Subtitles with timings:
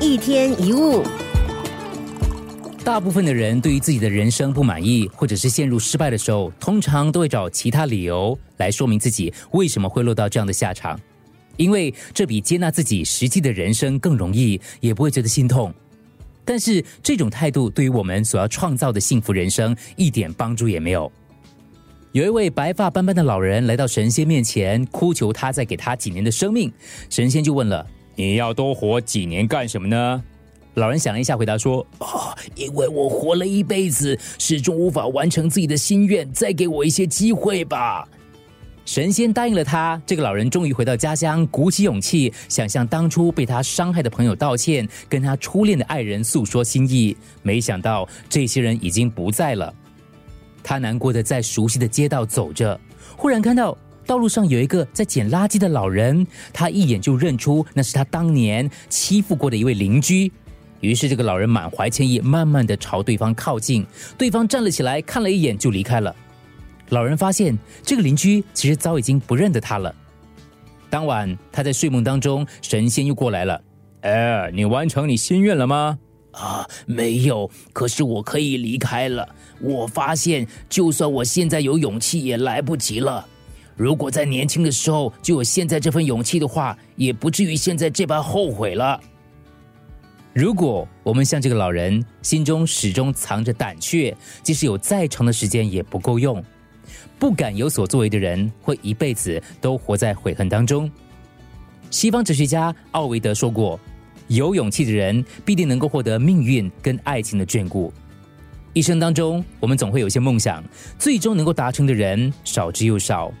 [0.00, 1.02] 一天一物，
[2.84, 10.98] 大部分的人对于自己的人生不满意，或者是陷入失败的时候，通常都会找其他理由来说明自己为什么会落到这样的下场，
[11.56, 15.74] 因为这比接纳自己实际的人生更容易，也不会觉得心痛。
[16.44, 21.10] 但是这种态度对于我们所要创造的幸福人生一点帮助也没有。
[22.12, 26.72] 有一位白发斑斑的老人来到神仙面前，哭求他再给他几年的生命。
[27.10, 27.84] 神仙就问了。
[28.18, 30.24] 你要多活几年干什么呢？
[30.74, 38.08] 老人想了一下，回答说：“啊，因为我活了一辈子，始终无法完成自己的心愿，再给我一些机会吧。”
[38.84, 40.02] 神仙答应了他。
[40.04, 47.16] 这个老人终于回到家乡，鼓起勇气，想向当初被他伤害的朋友道歉，跟他初恋的爱人诉说心意。
[47.44, 49.72] 没想到这些人已经不在了。
[50.64, 52.80] 他难过的在熟悉的街道走着，
[53.16, 53.78] 忽然看到。
[54.08, 60.32] 道路上有一个在捡垃圾的老人，他一眼就认出那是他当年欺负过的一位邻居。
[60.80, 63.84] 于是，这个老人满怀歉意，慢慢的朝对方靠近。
[64.16, 66.16] 对方站了起来，看了一眼就离开了。
[66.88, 69.94] 老人发现这个邻居其实早已经不认得他了。
[70.88, 73.60] 当晚，他在睡梦当中，神仙又过来了。
[74.00, 75.98] 哎，你完成你心愿了吗？
[76.32, 77.50] 啊，没有。
[77.74, 79.28] 可是我可以离开了。
[79.60, 83.26] 我发现，就算我现在有勇气，也来不及了。
[83.78, 89.00] 如果在年轻的时候就有现在这份勇气的话，也不至于现在这般后悔了。
[90.34, 96.42] 如果我们像这个老人，心中始终藏着胆怯，即使有再长的时间也不够用，
[97.20, 100.90] 不敢有所作为的人，会一辈子都活在悔恨当中。
[101.88, 103.78] 西方哲学家奥维德说过
[104.26, 107.92] ：“有勇气的人必定能够获得命运跟爱情的眷顾。”
[108.74, 110.62] 一生当中，我们总会有些梦想，
[110.98, 113.32] 最终能够达成的人少之又少。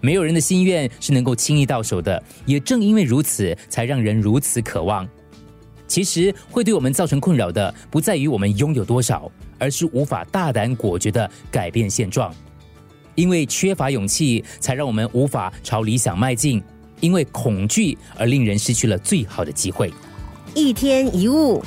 [0.00, 5.08] 没有人的心愿是能够轻易到手的，也正因为如此，才让人如此渴望。
[5.86, 12.32] 其实会对我们造成困扰的，不在于我们拥有多少，而是无法大胆果决的改变现状。
[13.16, 16.60] 因为缺乏勇气，才让我们无法朝理想迈进；
[17.00, 19.92] 因为恐惧，而令人失去了最好的机会。
[20.54, 21.62] 一天一物。